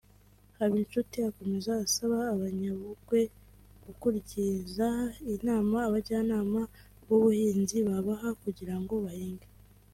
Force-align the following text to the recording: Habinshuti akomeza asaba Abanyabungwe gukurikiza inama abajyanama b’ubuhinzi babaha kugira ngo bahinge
Habinshuti 0.57 1.15
akomeza 1.29 1.71
asaba 1.83 2.17
Abanyabungwe 2.33 3.19
gukurikiza 3.85 4.87
inama 5.35 5.77
abajyanama 5.87 6.61
b’ubuhinzi 7.05 7.77
babaha 7.87 8.29
kugira 8.43 8.75
ngo 8.81 8.93
bahinge 9.05 9.47